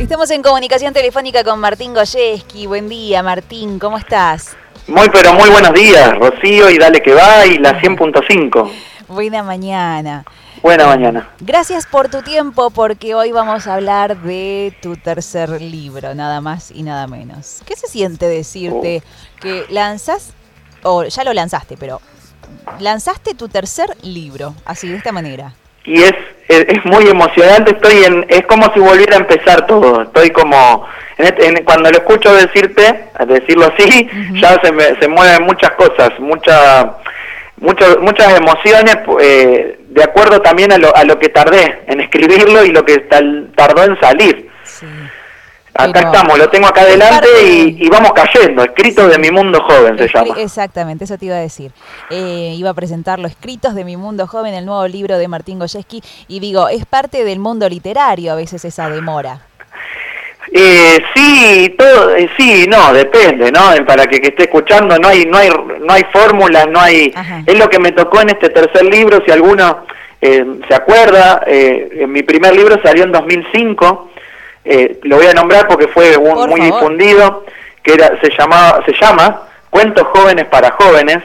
[0.00, 2.66] Estamos en comunicación telefónica con Martín Goyeski.
[2.66, 4.56] Buen día, Martín, ¿cómo estás?
[4.88, 8.70] Muy, pero muy buenos días, Rocío, y dale que va, y la 100.5.
[9.08, 10.24] Buena mañana.
[10.62, 11.30] Buena mañana.
[11.40, 16.70] Gracias por tu tiempo, porque hoy vamos a hablar de tu tercer libro, nada más
[16.70, 17.62] y nada menos.
[17.66, 19.40] ¿Qué se siente decirte oh.
[19.40, 20.34] que lanzas,
[20.82, 22.00] o ya lo lanzaste, pero
[22.80, 25.54] lanzaste tu tercer libro, así, de esta manera?
[25.84, 26.12] Y es,
[26.52, 30.86] es, muy emocionante, estoy en, es como si volviera a empezar todo, estoy como,
[31.64, 36.96] cuando lo escucho decirte, decirlo así, ya se, me, se mueven muchas cosas, mucha,
[37.56, 42.70] muchas emociones, eh, de acuerdo también a lo, a lo que tardé en escribirlo y
[42.70, 42.98] lo que
[43.54, 44.51] tardó en salir.
[45.74, 48.62] Acá estamos, lo tengo acá adelante y, vamos cayendo.
[48.62, 50.34] Escritos de mi mundo joven se llama.
[50.38, 51.72] Exactamente, eso te iba a decir.
[52.10, 56.02] Eh, iba a presentarlo, Escritos de mi mundo joven, el nuevo libro de Martín Goyeski.
[56.28, 59.40] Y digo, es parte del mundo literario a veces esa demora.
[60.54, 63.70] Eh, sí, todo, eh, sí, no, depende, ¿no?
[63.86, 65.48] Para que, que esté escuchando no hay, no hay,
[65.80, 67.14] no hay fórmulas, no hay.
[67.46, 69.22] Es lo que me tocó en este tercer libro.
[69.24, 69.86] Si alguno
[70.20, 74.11] eh, se acuerda, en mi primer libro salió en 2005
[74.64, 77.44] eh, lo voy a nombrar porque fue muy difundido,
[77.82, 81.18] que era, se, llamaba, se llama Cuentos Jóvenes para Jóvenes,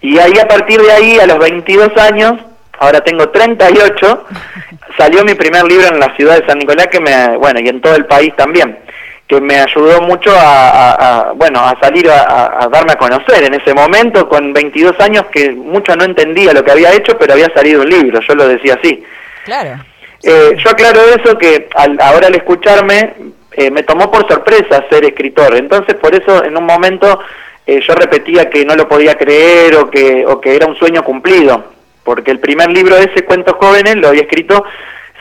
[0.00, 2.34] y ahí a partir de ahí, a los 22 años,
[2.78, 4.26] ahora tengo 38,
[4.96, 7.80] salió mi primer libro en la ciudad de San Nicolás, que me, bueno, y en
[7.80, 8.78] todo el país también,
[9.26, 13.74] que me ayudó mucho a, bueno, a salir a, a, darme a conocer en ese
[13.74, 17.82] momento, con 22 años, que mucho no entendía lo que había hecho, pero había salido
[17.82, 19.04] un libro, yo lo decía así.
[19.44, 19.89] Claro.
[20.22, 23.14] Eh, yo aclaro eso que ahora al escucharme
[23.52, 27.20] eh, me tomó por sorpresa ser escritor, entonces por eso en un momento
[27.66, 31.02] eh, yo repetía que no lo podía creer o que, o que era un sueño
[31.04, 31.64] cumplido,
[32.04, 34.62] porque el primer libro de ese Cuentos Jóvenes lo había escrito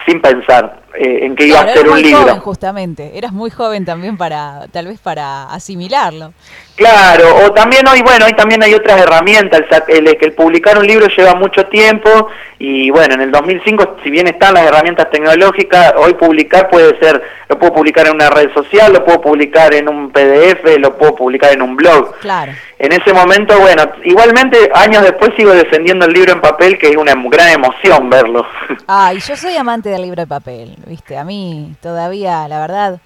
[0.05, 2.21] sin pensar en que iba a ser un libro.
[2.21, 6.33] Joven, justamente, eras muy joven también para, tal vez para asimilarlo.
[6.79, 10.87] Claro, o también hoy, bueno, hoy también hay otras herramientas, el, el, el, publicar un
[10.87, 15.93] libro lleva mucho tiempo y bueno, en el 2005, si bien están las herramientas tecnológicas,
[15.97, 19.89] hoy publicar puede ser, lo puedo publicar en una red social, lo puedo publicar en
[19.89, 22.17] un PDF, lo puedo publicar en un blog.
[22.19, 22.53] Claro.
[22.77, 26.95] En ese momento, bueno, igualmente años después sigo defendiendo el libro en papel, que es
[26.95, 28.47] una gran emoción verlo.
[28.87, 33.01] Ay, yo soy amante del libro de papel, viste, a mí todavía, la verdad,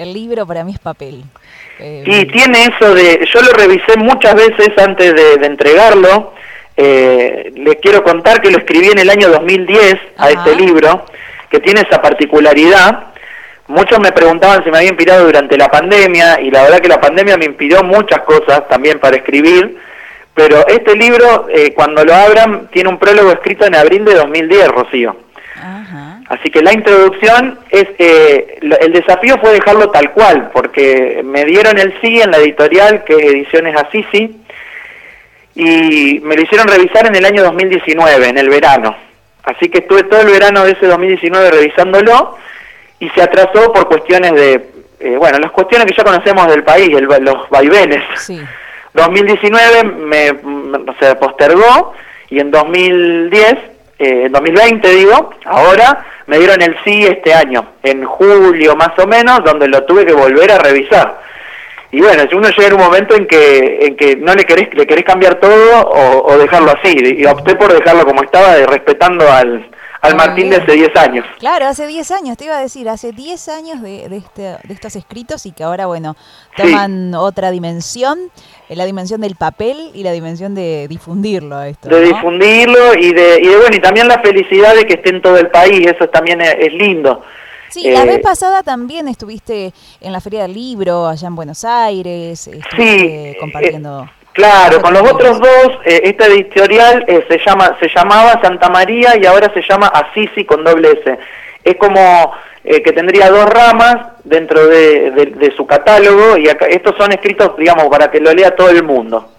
[0.00, 1.22] el libro para mí es papel.
[1.78, 6.32] Eh, y tiene eso de, yo lo revisé muchas veces antes de, entregarlo,
[6.76, 11.04] eh, les quiero contar que lo escribí en el año 2010 a este libro,
[11.50, 13.08] que tiene esa particularidad.
[13.68, 17.00] Muchos me preguntaban si me había inspirado durante la pandemia, y la verdad que la
[17.00, 19.76] pandemia me inspiró muchas cosas también para escribir,
[20.34, 24.68] pero este libro, eh, cuando lo abran, tiene un prólogo escrito en abril de 2010,
[24.68, 25.16] Rocío.
[26.28, 31.78] Así que la introducción es, eh, el desafío fue dejarlo tal cual, porque me dieron
[31.78, 34.36] el sí en la editorial, que Ediciones Assisi,
[35.54, 38.96] y me lo hicieron revisar en el año 2019, en el verano.
[39.42, 42.38] Así que estuve todo el verano de ese 2019 revisándolo,
[43.00, 44.68] y se atrasó por cuestiones de,
[45.00, 48.04] eh, bueno, las cuestiones que ya conocemos del país, los vaivenes.
[48.18, 48.40] Sí.
[48.94, 50.26] 2019 me,
[51.00, 51.94] se postergó,
[52.28, 53.69] y en 2010
[54.00, 59.06] eh, en 2020 digo, ahora me dieron el sí este año, en julio más o
[59.06, 61.20] menos, donde lo tuve que volver a revisar.
[61.92, 64.72] Y bueno, si uno llega en un momento en que, en que no le querés,
[64.74, 69.69] le querés cambiar todo o, dejarlo así, y opté por dejarlo como estaba, respetando al,
[70.00, 71.26] al Martín de hace 10 años.
[71.38, 74.74] Claro, hace 10 años, te iba a decir, hace 10 años de, de, este, de
[74.74, 76.16] estos escritos y que ahora, bueno,
[76.56, 78.18] toman otra dimensión,
[78.68, 81.62] eh, la dimensión del papel y la dimensión de difundirlo.
[81.62, 85.10] Esto, de difundirlo y de, y de, bueno, y también la felicidad de que esté
[85.10, 87.22] en todo el país, eso también es, lindo.
[87.68, 91.64] Sí, la vez eh, pasada también estuviste en la Feria del Libro allá en Buenos
[91.64, 94.04] Aires, estuviste sí, compartiendo...
[94.04, 98.68] Eh, Claro, con los otros dos, eh, esta editorial eh, se llama se llamaba Santa
[98.68, 101.18] María y ahora se llama Assisi con doble S.
[101.64, 102.32] Es como
[102.64, 107.88] eh, que tendría dos ramas dentro de, su catálogo y acá, estos son escritos, digamos,
[107.88, 109.32] para que lo lea todo el mundo.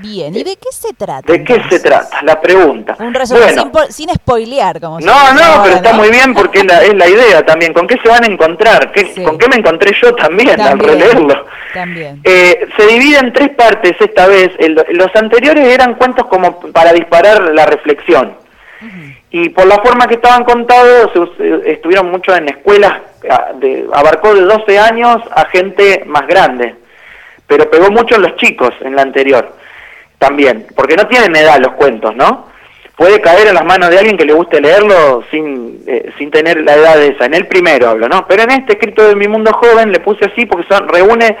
[0.00, 1.32] Bien, ¿y de qué se trata?
[1.32, 2.22] ¿De qué se trata?
[2.22, 2.96] La pregunta.
[2.98, 3.54] Un resumen
[3.90, 7.44] sin, spoilear, como No, no, pero está muy bien porque es la, es la, idea
[7.44, 7.72] también.
[7.72, 8.92] ¿Con qué se van a encontrar?
[9.24, 11.46] ¿Con qué me encontré yo también, al releerlo?
[11.72, 12.20] También.
[12.24, 14.50] Eh, se divide en tres partes esta vez.
[14.90, 18.36] los anteriores eran cuentos como para disparar la reflexión.
[19.30, 21.10] Y por la forma que estaban contados,
[21.64, 23.00] estuvieron mucho en escuelas,
[23.56, 26.76] de, abarcó de 12 años a gente más grande,
[27.46, 29.63] pero pegó mucho en los chicos en la anterior
[30.18, 32.54] también, porque no tienen edad los cuentos, ¿no?
[32.96, 36.62] puede caer en las manos de alguien que le guste leerlo sin, eh, sin tener
[36.62, 37.26] la edad de esa.
[37.26, 38.26] En el primero hablo, ¿no?
[38.26, 41.36] Pero en este escrito de mi mundo joven le puse así porque son, reúne,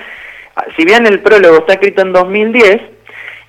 [0.76, 2.80] si bien el prólogo está escrito en 2010,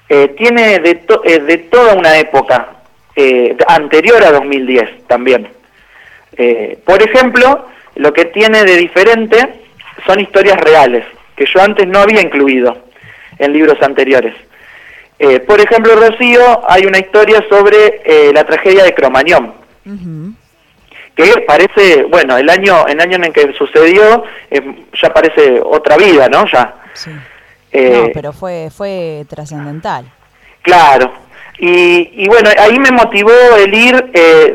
[0.07, 2.71] eh, tiene de, eh, de toda una época
[3.69, 5.47] anterior a 2010 también.
[6.83, 9.37] por ejemplo, lo que tiene de diferente
[10.05, 11.05] son historias reales,
[11.37, 12.77] que yo antes no había incluido
[13.39, 14.35] en libros anteriores.
[15.17, 19.53] Eh, por ejemplo, Rocío, hay una historia sobre eh, la tragedia de Cromañón,
[21.15, 26.27] que parece, bueno, el año, el año en que sucedió eh, ya parece otra vida,
[26.27, 26.45] ¿no?
[26.51, 26.75] Ya.
[26.93, 27.11] Sí.
[27.11, 30.05] no, pero fue, fue trascendental.
[30.61, 31.13] Claro.
[31.57, 34.11] Y, y, bueno, ahí me motivó el ir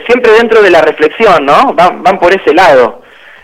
[0.06, 1.72] siempre dentro de la reflexión, ¿no?
[1.72, 3.00] Van, van por ese lado.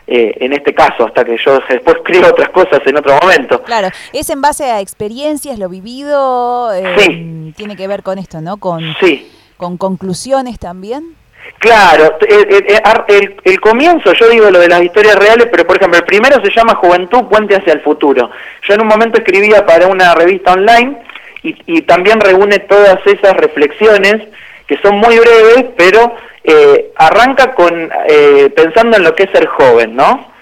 [0.08, 3.60] Eh, en este caso, hasta que yo después creo otras cosas en otro momento.
[3.64, 8.58] Claro, es en base a experiencias, lo vivido, eh, tiene que ver con esto, ¿no?
[8.58, 9.28] Con, sí.
[9.56, 11.16] con conclusiones también.
[11.58, 16.04] Claro, el, el, comienzo, yo digo lo de las historias reales, pero por ejemplo, el
[16.04, 18.30] primero se llama Juventud, Puente hacia el Futuro.
[18.62, 20.98] Yo en un momento escribía para una revista online
[21.42, 24.22] y, y también reúne todas esas reflexiones
[24.66, 26.14] que son muy breves, pero
[26.46, 30.32] eh, arranca con eh, pensando en lo que es ser joven, ¿no?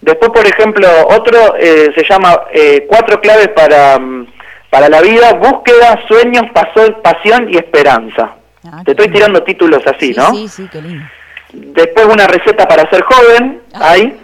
[0.00, 2.44] Después, por ejemplo, otro eh, se llama
[2.88, 4.26] Cuatro claves para, mm,
[4.70, 6.44] para la vida, búsqueda, sueños,
[7.02, 8.34] pasión y esperanza.
[8.64, 10.32] Ah, Te estoy tirando títulos así, ¿no?
[10.34, 11.04] Sí, sí, qué lindo.
[11.52, 13.90] Después una receta para ser joven, ah.
[13.90, 14.20] ahí.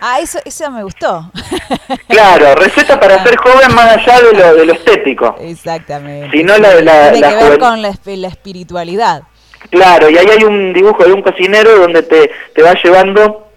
[0.00, 1.30] Ah, eso, eso me gustó.
[2.08, 3.24] claro, receta para ah.
[3.24, 5.36] ser joven más allá de lo, de lo estético.
[5.40, 6.36] Exactamente.
[6.36, 7.88] Sino la, la, Tiene que ver con la
[8.28, 9.22] espiritualidad.
[9.70, 13.48] Claro, y ahí hay un dibujo de un cocinero donde te, te va llevando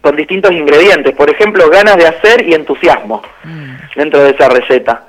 [0.00, 3.74] con distintos ingredientes, por ejemplo, ganas de hacer y entusiasmo mm.
[3.96, 5.04] dentro de esa receta.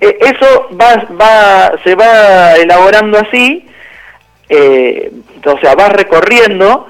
[0.00, 3.68] Eh, eso va, va, se va elaborando así,
[4.48, 5.12] eh,
[5.44, 6.86] o sea, vas recorriendo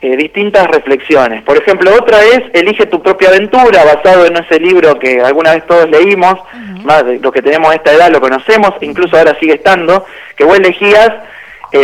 [0.00, 1.42] eh, distintas reflexiones.
[1.42, 5.66] Por ejemplo, otra es Elige tu propia aventura, basado en ese libro que alguna vez
[5.66, 6.36] todos leímos,
[6.84, 10.04] más de los que tenemos esta edad lo conocemos, incluso ahora sigue estando,
[10.36, 11.10] que vos elegías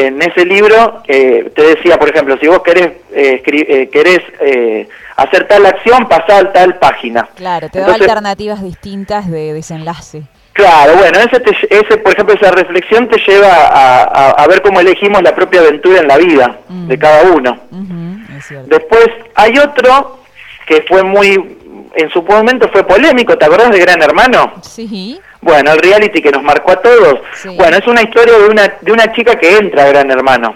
[0.00, 4.88] en ese libro eh, te decía, por ejemplo, si vos querés, eh, eh querés eh,
[5.16, 7.28] hacer tal acción, pasá a tal página.
[7.34, 10.22] Claro, te da alternativas distintas de desenlace.
[10.52, 15.22] Claro, bueno, ese, ese, por ejemplo, esa reflexión te lleva a, a, ver cómo elegimos
[15.22, 16.88] la propia aventura en la vida mm.
[16.88, 17.58] de cada uno.
[18.66, 20.18] Después hay otro
[20.66, 21.58] que fue muy,
[21.94, 24.52] en su momento fue polémico, ¿te acordás de Gran Hermano?
[24.62, 25.18] Sí.
[25.42, 27.20] Bueno, el reality que nos marcó a todos.
[27.56, 30.54] Bueno, es una historia de una, de una chica que entra a Gran Hermano.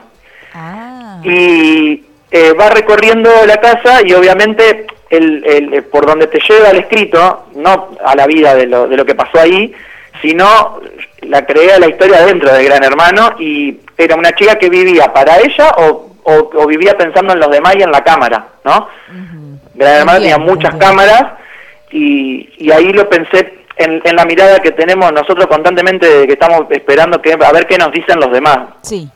[0.54, 1.20] Ah.
[1.24, 6.70] Y eh, va recorriendo la casa y obviamente el, el, eh, por donde te lleva
[6.70, 9.74] el escrito, no a la vida de lo, de lo que pasó ahí,
[10.22, 10.80] sino
[11.22, 15.40] la crea la historia dentro de Gran Hermano y era una chica que vivía para
[15.40, 18.88] ella o, o, vivía pensando en los demás y en la cámara, ¿no?
[19.74, 21.32] Gran Hermano tenía muchas cámaras
[21.90, 26.62] y, y ahí lo pensé en, la mirada que tenemos nosotros constantemente de que estamos
[26.70, 28.58] esperando que a ver qué nos dicen los demás.
[28.82, 29.08] Sí.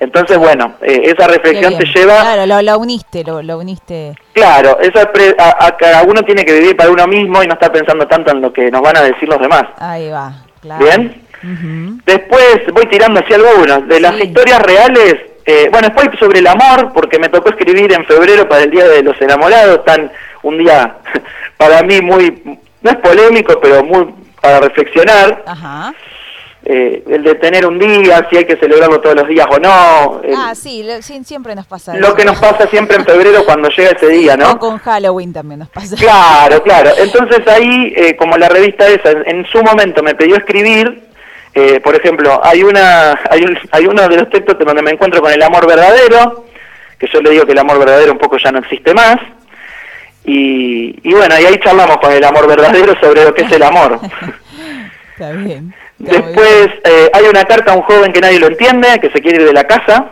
[0.00, 2.20] Entonces, bueno, eh, esa reflexión te lleva...
[2.20, 4.14] Claro, lo, uniste, lo, uniste.
[4.32, 8.06] Claro, esa a, cada uno tiene que vivir para uno mismo y no estar pensando
[8.06, 9.64] tanto en lo que nos van a decir los demás.
[9.78, 10.84] Ahí va, claro.
[10.84, 11.22] ¿Bien?
[12.04, 13.86] Después voy tirando hacia algunos.
[13.86, 18.04] De las historias reales, eh, bueno, después sobre el amor, porque me tocó escribir en
[18.06, 20.10] febrero para el Día de los Enamorados, tan
[20.42, 20.96] un día
[21.56, 25.42] para mí muy no es polémico, pero muy para reflexionar.
[25.46, 25.94] Ajá.
[26.66, 30.22] Eh, el de tener un día, si hay que celebrarlo todos los días o no.
[30.36, 30.86] ah, sí,
[31.22, 31.94] siempre nos pasa.
[31.96, 34.52] Lo que nos pasa siempre en febrero cuando llega ese día, ¿no?
[34.52, 35.96] O con Halloween también nos pasa.
[35.96, 36.90] Claro, claro.
[36.96, 41.02] Entonces ahí, eh, como la revista esa, en, su momento me pidió escribir,
[41.54, 45.20] eh, por ejemplo, hay una, hay, un, hay uno de los textos donde me encuentro
[45.20, 46.46] con el amor verdadero,
[46.98, 49.16] que yo le digo que el amor verdadero un poco ya no existe más.
[50.24, 53.62] Y, y bueno, y ahí charlamos con el amor verdadero sobre lo que es el
[53.62, 54.00] amor.
[55.12, 55.74] está bien.
[55.98, 59.42] Después eh, hay una carta a un joven que nadie lo entiende, que se quiere
[59.42, 60.10] ir de la casa,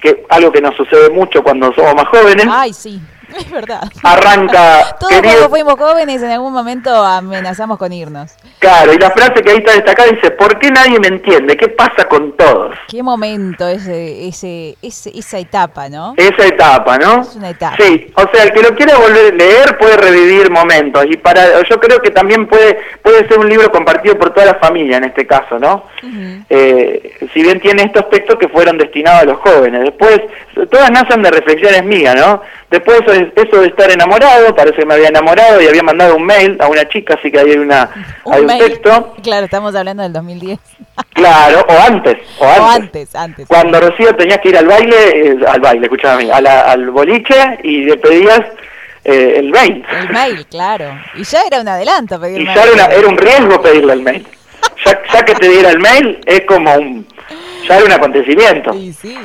[0.00, 2.46] que algo que nos sucede mucho cuando somos más jóvenes.
[2.48, 3.00] Ay, sí.
[3.38, 3.82] Es verdad.
[4.02, 4.96] Arranca.
[5.00, 8.32] Todos cuando fuimos jóvenes en algún momento amenazamos con irnos.
[8.58, 11.56] Claro, y la frase que ahí está destacada dice, ¿por qué nadie me entiende?
[11.56, 12.74] ¿Qué pasa con todos?
[12.88, 16.14] Qué momento ese, ese, esa etapa, ¿no?
[16.16, 17.22] Esa etapa, ¿no?
[17.22, 17.76] Es una etapa.
[17.78, 21.62] Sí, o sea, el que lo quiera volver a leer puede revivir momentos y para
[21.62, 25.04] yo creo que también puede puede ser un libro compartido por toda la familia en
[25.04, 25.84] este caso, ¿no?
[26.50, 29.82] Eh, si bien tiene estos textos que fueron destinados a los jóvenes.
[29.82, 30.20] Después,
[30.70, 32.42] todas nacen de reflexiones mías, ¿no?
[32.70, 33.00] Después
[33.34, 36.68] eso de estar enamorado, parece que me había enamorado y había mandado un mail a
[36.68, 37.88] una chica, así que hay una
[38.30, 39.14] hay un texto.
[39.22, 40.58] Claro, estamos hablando del 2010.
[41.14, 42.60] Claro, o antes, o antes.
[42.60, 43.48] O antes, antes.
[43.48, 47.96] Cuando Rocío tenías que ir al baile, eh, al baile, escúchame, al boliche y le
[47.96, 48.42] pedías
[49.04, 49.82] eh, el mail.
[50.02, 50.94] El mail, claro.
[51.14, 54.26] Y ya era un adelanto pedir Y ya era, era, un riesgo pedirle el mail.
[54.84, 57.06] ya, ya que te diera el mail es como un...
[57.66, 58.72] ya era un acontecimiento.
[58.78, 59.18] Sí, sí.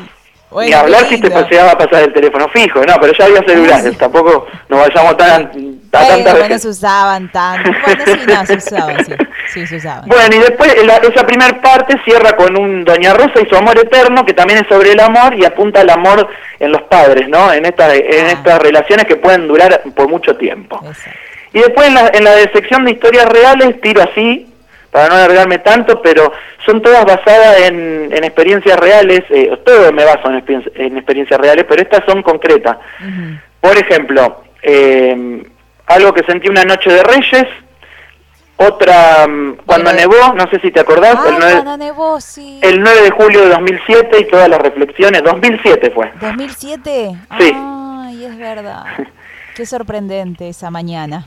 [0.62, 3.98] Ni hablar si te paseaba a pasar el teléfono fijo, no, pero ya había celulares,
[3.98, 5.51] tampoco nos vayamos tan
[5.93, 6.62] a tantas veces.
[6.63, 9.13] se usaban tanto, bueno, sí, no, se usaban, sí,
[9.53, 10.07] sí se usaban.
[10.07, 14.25] Bueno, y después esa primera parte cierra con un Doña Rosa y su amor eterno,
[14.25, 16.27] que también es sobre el amor y apunta al amor
[16.60, 17.53] en los padres, ¿no?
[17.53, 18.31] En, esta, en ah.
[18.31, 20.81] estas relaciones que pueden durar por mucho tiempo.
[21.53, 24.52] Y después en la, en la sección de historias reales tiro así
[24.93, 26.31] para no alargarme tanto, pero
[26.63, 32.05] son todas basadas en, experiencias reales, eh, todo me baso en, experiencias reales, pero estas
[32.05, 32.77] son concretas.
[33.59, 35.43] Por ejemplo, eh,
[35.88, 37.47] algo que sentí una noche de Reyes,
[38.57, 42.59] otra mm, cuando nevó, no sé si te acordás, el, 9, cuando nevó, sí.
[42.62, 46.13] el 9 de julio de 2007 y todas las reflexiones, 2007 fue.
[46.21, 47.17] ¿2007?
[47.39, 47.51] Sí.
[47.55, 48.85] Ay, es verdad.
[49.55, 51.25] Qué sorprendente esa mañana.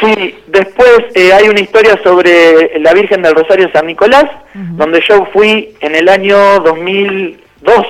[0.00, 5.24] Sí, después eh, hay una historia sobre la Virgen del Rosario San Nicolás, donde yo
[5.32, 7.86] fui en el año 2002,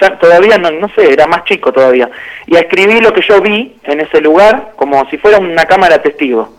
[0.00, 2.08] ya todavía no, no sé, era más chico todavía,
[2.46, 6.54] y escribí lo que yo vi en ese lugar como si fuera una cámara testigo.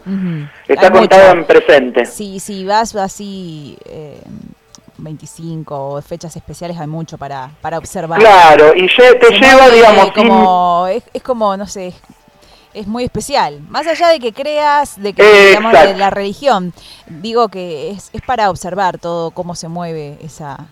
[0.68, 2.06] Está contado en presente.
[2.06, 3.78] Sí, sí, vas así...
[3.86, 4.22] Eh...
[5.04, 8.20] 25 o fechas especiales hay mucho para, para observar.
[8.20, 10.12] Claro, y te lleva, digamos...
[10.12, 11.92] Como, es, es, como, no sé,
[12.74, 13.60] es muy especial.
[13.70, 16.74] Más allá de que creas, de que digamos, de la religión,
[17.08, 20.68] digo que es, es para observar todo cómo se mueve esa,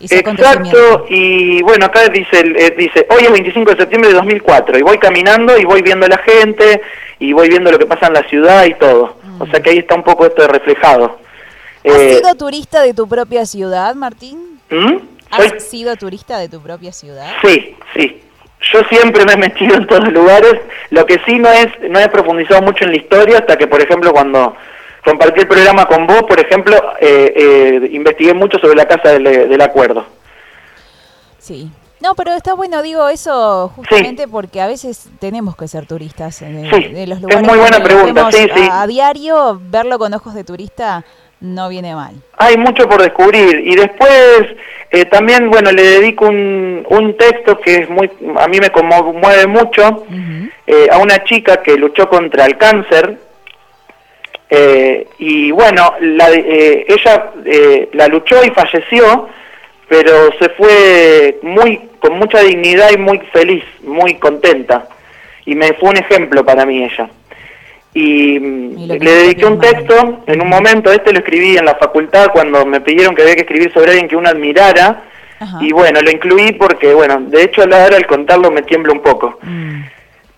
[0.00, 4.82] Exacto, y bueno, acá dice, eh, dice, hoy es 25 de septiembre de 2004, y
[4.82, 6.80] voy caminando y voy viendo a la gente,
[7.18, 9.16] y voy viendo lo que pasa en la ciudad y todo.
[9.38, 11.18] O sea que ahí está un poco esto de reflejado.
[11.84, 14.58] ¿Has eh, sido turista de tu propia ciudad, Martín?
[14.70, 14.96] ¿Mm?
[15.30, 17.30] ¿Has sido turista de tu propia ciudad?
[17.44, 18.19] Sí, sí.
[18.72, 20.54] Yo siempre me he metido en todos los lugares,
[20.90, 23.80] lo que sí no es, no he profundizado mucho en la historia hasta que, por
[23.80, 24.54] ejemplo, cuando
[25.04, 29.60] compartí el programa con vos, por ejemplo, eh, eh, investigué mucho sobre la Casa del,
[29.60, 30.04] Acuerdo.
[31.38, 36.42] Sí, no, pero está bueno, digo eso justamente porque a veces tenemos que ser turistas
[36.42, 36.70] en,
[37.08, 37.42] los lugares.
[37.42, 38.68] Es muy buena pregunta, sí, sí.
[38.70, 41.04] A, diario, verlo con ojos de turista
[41.40, 42.14] no viene mal.
[42.36, 43.62] Hay mucho por descubrir.
[43.64, 44.46] Y después
[44.90, 49.46] eh, también, bueno, le dedico un, un, texto que es muy, a mí me conmueve
[49.46, 50.04] mucho,
[50.66, 53.18] eh, a una chica que luchó contra el cáncer
[54.48, 57.30] eh, y bueno, la, ella
[57.92, 59.28] la luchó y falleció,
[59.88, 64.88] pero se fue muy con mucha dignidad y muy feliz, muy contenta.
[65.46, 67.08] Y me fue un ejemplo para mí ella
[67.92, 72.64] y, le dediqué un texto en un momento, este lo escribí en la facultad cuando
[72.64, 75.04] me pidieron que había que escribir sobre alguien que uno admirara
[75.60, 78.92] y bueno, lo incluí porque bueno, de hecho a la hora al contarlo me tiembla
[78.92, 79.38] un poco.
[79.42, 79.82] Mm.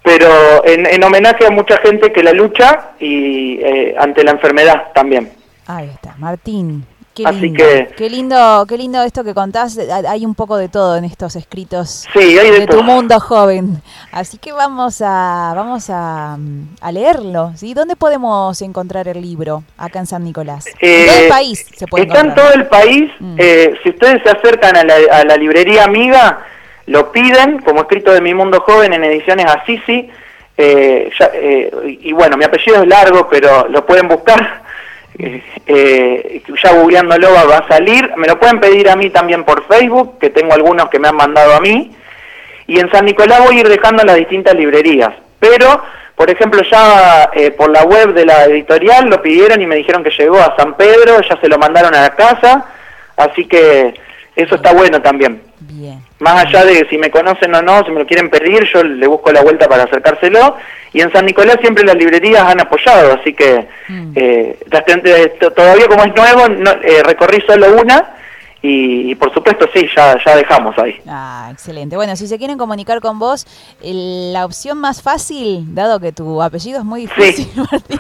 [0.02, 5.30] Pero en, homenaje a mucha gente que la lucha y eh, ante la enfermedad también.
[5.66, 6.84] Ahí está, Martín.
[7.14, 7.64] Qué lindo,
[7.94, 9.78] qué lindo, qué lindo esto que contás.
[10.08, 13.82] Hay un poco de todo en estos escritos de, tu mundo joven.
[14.12, 16.38] Así que vamos a, vamos a,
[16.90, 17.52] leerlo.
[17.54, 17.74] ¿sí?
[17.74, 20.66] ¿Dónde podemos encontrar el libro acá en San Nicolás?
[20.80, 23.10] ¿En todo el eh, país se puede Está en todo el país.
[23.20, 23.36] Mm.
[23.36, 26.46] Eh, si ustedes se acercan a la, librería amiga,
[26.86, 30.08] lo piden como escrito de mi mundo joven en ediciones Assisi.
[30.56, 31.10] Eh,
[32.00, 34.61] y bueno, mi apellido es largo, pero lo pueden buscar
[35.18, 38.10] eh, ya googleándolo va a salir.
[38.16, 41.16] Me lo pueden pedir a mí también por Facebook, que tengo algunos que me han
[41.16, 41.92] mandado a mí.
[42.66, 45.10] Y en San Nicolás voy a ir dejando las distintas librerías.
[45.38, 45.82] Pero,
[46.14, 50.04] por ejemplo, ya eh, por la web de la editorial lo pidieron y me dijeron
[50.04, 52.66] que llegó a San Pedro, ya se lo mandaron a la casa.
[53.16, 53.94] Así que
[54.34, 55.42] eso está bueno también.
[56.20, 59.06] Más allá de si me conocen o no, si me lo quieren pedir, yo le
[59.06, 60.56] busco la vuelta para acercárselo.
[60.92, 64.12] Y en San Nicolás siempre las librerías han apoyado, así que mm.
[64.14, 64.58] eh,
[65.56, 68.16] todavía como es nuevo, eh, recorrí solo una.
[68.64, 70.94] Y, por supuesto sí, ya, ya dejamos ahí.
[71.08, 71.96] Ah, excelente.
[71.96, 73.44] Bueno, si se quieren comunicar con vos,
[73.82, 77.98] la opción más fácil, dado que tu apellido es muy difícil, Martín,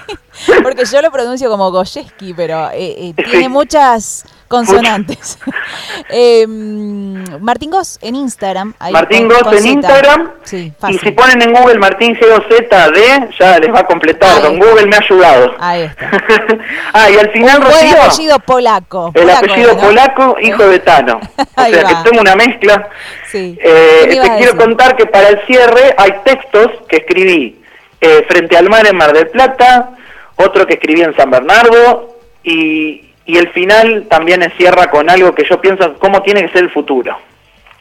[0.62, 5.38] porque yo lo pronuncio como Goyeski, pero eh, tiene muchas Consonantes.
[6.10, 8.74] Em, Martín Goss en Instagram.
[8.90, 10.30] Martín Goss en Instagram.
[10.44, 10.72] Sí.
[10.88, 14.42] Y si ponen en Google Martín G-O-Z-D, ya les va a completar.
[14.42, 15.54] Don Google me ha ayudado.
[15.58, 16.10] Ahí está.
[16.92, 19.10] ah, y al final, Un buen apellido polaco.
[19.14, 21.20] El apellido polaco, hijo de Tano.
[21.54, 22.88] O sea que tengo una mezcla.
[23.30, 23.56] Sí.
[23.62, 27.62] Eh, te quiero contar que para el cierre hay textos que escribí
[28.00, 29.90] eh, frente al mar en Mar del Plata,
[30.36, 35.44] otro que escribí en San Bernardo y, y el final también cierra con algo que
[35.48, 37.16] yo pienso, ¿cómo tiene que ser el futuro?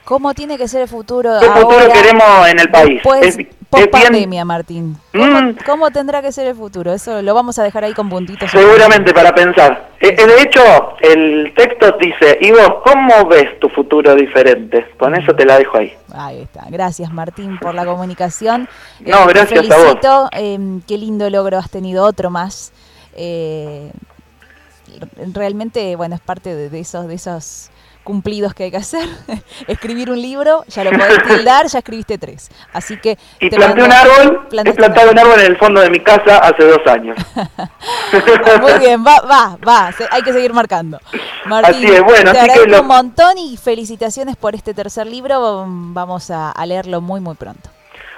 [0.05, 1.29] ¿Cómo tiene que ser el futuro?
[1.41, 3.01] ¿Qué futuro queremos en el país?
[3.03, 3.37] Pues,
[3.69, 4.95] post pandemia, Martín.
[5.11, 5.57] Mm.
[5.65, 6.93] ¿Cómo, tendrá que ser el futuro?
[6.93, 8.49] Eso lo vamos a dejar ahí con puntitos.
[8.49, 9.89] Seguramente para pensar.
[9.99, 10.61] Eh, eh, de hecho,
[11.01, 14.87] el texto dice, y vos, ¿cómo ves tu futuro diferente?
[14.97, 15.93] Con eso te la dejo ahí.
[16.13, 16.63] Ahí está.
[16.69, 18.69] Gracias, Martín, por la comunicación.
[19.01, 20.29] No, eh, gracias a vos.
[20.31, 22.71] Em, qué lindo logro has tenido, otro más.
[25.33, 27.07] Realmente, bueno, es parte de, de esos...
[27.07, 27.71] De esos
[28.03, 29.07] cumplidos que hay que hacer.
[29.67, 32.49] Escribir un libro, ya lo podés tildar, ya escribiste tres.
[32.73, 33.17] Así que.
[33.39, 36.63] Y planté un árbol, he plantado un árbol en el fondo de mi casa hace
[36.63, 37.17] dos años.
[38.61, 40.99] Muy bien, va, va, va, hay que seguir marcando.
[41.45, 45.65] Martín, así es, bueno, te agradezco un montón y felicitaciones por este tercer libro.
[45.67, 47.69] Vamos a, leerlo muy, muy pronto.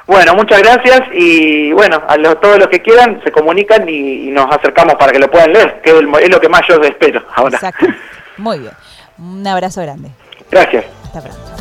[0.05, 4.53] Bueno, muchas gracias y bueno, a lo, todos los que quieran se comunican y, nos
[4.53, 7.24] acercamos para que lo puedan leer, que es, el, es lo que más yo espero
[7.36, 7.55] ahora.
[7.55, 7.86] Exacto.
[8.38, 8.74] Muy bien.
[9.17, 10.10] Un abrazo grande.
[10.50, 10.86] Gracias.
[11.05, 11.53] Hasta pronto.